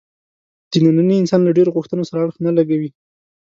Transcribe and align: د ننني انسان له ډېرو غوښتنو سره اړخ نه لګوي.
د 0.71 0.73
ننني 0.85 1.15
انسان 1.19 1.41
له 1.43 1.51
ډېرو 1.57 1.75
غوښتنو 1.77 2.07
سره 2.09 2.19
اړخ 2.23 2.35
نه 2.45 2.51
لګوي. 2.57 2.89